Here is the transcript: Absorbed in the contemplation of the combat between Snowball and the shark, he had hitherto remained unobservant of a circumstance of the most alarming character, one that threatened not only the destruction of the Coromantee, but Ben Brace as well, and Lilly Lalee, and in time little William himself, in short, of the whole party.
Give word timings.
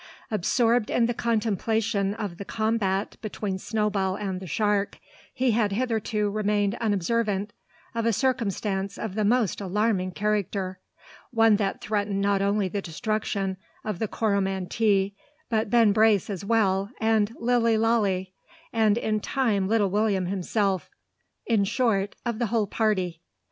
Absorbed 0.31 0.89
in 0.89 1.05
the 1.05 1.13
contemplation 1.13 2.15
of 2.15 2.39
the 2.39 2.43
combat 2.43 3.17
between 3.21 3.59
Snowball 3.59 4.15
and 4.15 4.39
the 4.39 4.47
shark, 4.47 4.97
he 5.31 5.51
had 5.51 5.73
hitherto 5.73 6.27
remained 6.31 6.73
unobservant 6.81 7.53
of 7.93 8.07
a 8.07 8.11
circumstance 8.11 8.97
of 8.97 9.13
the 9.13 9.23
most 9.23 9.61
alarming 9.61 10.09
character, 10.09 10.79
one 11.29 11.57
that 11.57 11.81
threatened 11.81 12.19
not 12.19 12.41
only 12.41 12.67
the 12.67 12.81
destruction 12.81 13.57
of 13.85 13.99
the 13.99 14.07
Coromantee, 14.07 15.13
but 15.51 15.69
Ben 15.69 15.91
Brace 15.91 16.31
as 16.31 16.43
well, 16.43 16.89
and 16.99 17.35
Lilly 17.39 17.77
Lalee, 17.77 18.33
and 18.73 18.97
in 18.97 19.19
time 19.19 19.67
little 19.67 19.91
William 19.91 20.25
himself, 20.25 20.89
in 21.45 21.63
short, 21.63 22.15
of 22.25 22.39
the 22.39 22.47
whole 22.47 22.65
party. 22.65 23.21